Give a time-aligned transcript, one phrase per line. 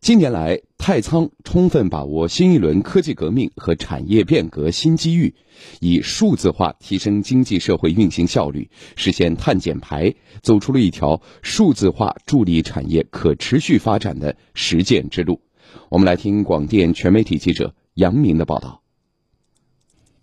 [0.00, 5.34] 近年来，太仓充分把握新一轮科技革命和产业变革新机遇，
[5.78, 15.42] 以数字化提升经济社会运行效率，实现碳减排，走出了一条数字化助力产业可持续发展的实践之路。
[15.90, 18.80] 我们来听广电全媒体记者杨明的报道。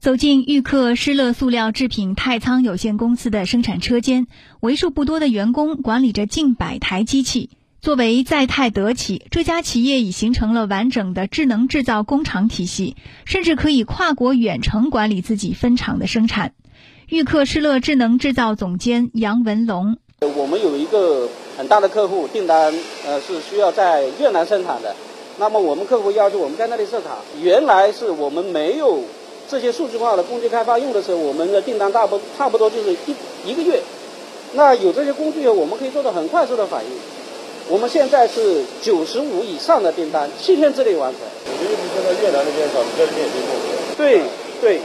[0.00, 4.26] 走进豫克施乐塑料制品太仓有限公司的生产车间，
[4.60, 7.50] 为数不多的员工管理着近百台机器。
[7.82, 16.52] 作为在泰德企，这家企业已形成了完整的智能制造工厂体系，甚至可以跨国远程管理自己分厂的生产。
[17.08, 19.98] 豫克施乐智能制造总监杨文龙：
[20.34, 22.74] 我们有一个很大的客户订单，
[23.06, 24.96] 呃，是需要在越南生产的。
[25.38, 27.18] 那么我们客户要求我们在那里设厂。
[27.40, 29.04] 原来是我们没有
[29.48, 33.80] 这些数字化的工具开发用的时候，我们的订单大不差不多就是一一个月。
[34.54, 36.90] 那有这些工具，我们可以做到很快速的反应。
[37.68, 41.20] 我们现在是九十五以上的订单，七天之内完成。
[41.44, 43.32] 我们一直现在越南那边找，你在这边也
[43.96, 44.22] 可以对
[44.60, 44.80] 对。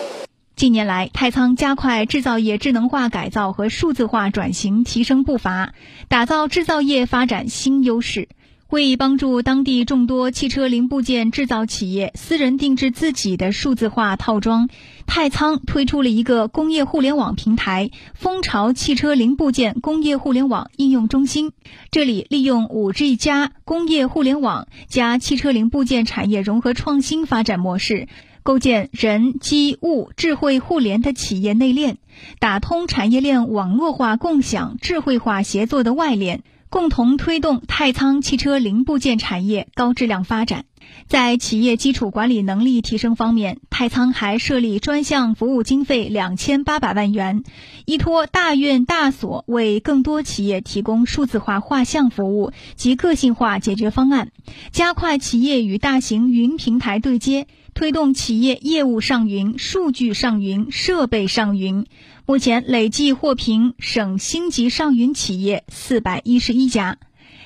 [0.56, 5.74] 近年来，太仓加快制造业智能化改造和数字化转型，提升步伐，
[6.08, 8.28] 打造制造业发展新优势。
[8.72, 14.70] 为帮助当地众多汽车零部件制造企业私人定制自己的数字化套装，
[15.06, 21.52] 太仓推出了一个工业互联网平台——蜂巢汽车零部件工业互联网应用中心。
[21.92, 28.08] 这里利用五 G 加工业互联网加汽车零部件产业融合创新发展模式，
[28.42, 31.98] 构建人机物智慧互联的企业内链，
[32.40, 36.44] 打通产业链网络化共享、智慧化协作的外链。
[36.72, 40.64] 共同推动太仓汽车零部件产业高质量发展。
[41.08, 47.44] 在企业基础管理能力提升方面，太仓还设立专项服务经费两千八百万元，
[47.86, 54.32] 依托大院大所，为更多企业提供数字化画像服务及个性化解决方案，
[54.72, 57.48] 加快企业与大型云平台对接。
[57.74, 61.86] 推动企业业务上云、数据上云、设备上云，
[62.26, 66.98] 目前累计获评省星级上云企业四百一十一家。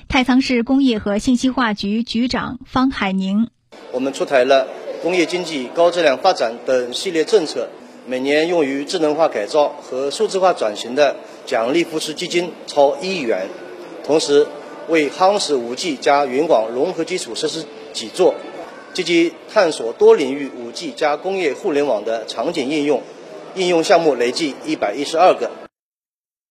[0.08, 3.48] 太仓市工业和信息化局局长方海宁：
[3.92, 4.66] 我们出台了
[5.02, 7.68] 工业经济高质量发展等系列政策，
[8.06, 13.48] 每年用于智能化改造和数字化转型的奖励扶持基金超一亿元，
[14.04, 14.46] 同时
[14.88, 18.34] 为夯实五 G 加云网融合基础设施基座。
[18.94, 23.02] 积极探索多领域五 G 加工业互联网的场景应用，
[23.54, 25.50] 应用项目累计一百一十二个。